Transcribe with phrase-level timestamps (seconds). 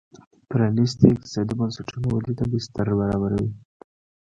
[0.49, 3.51] پرانیستي اقتصادي بنسټونه ودې ته بستر برابروي.